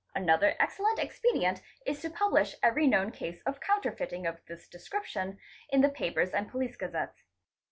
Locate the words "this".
4.47-4.67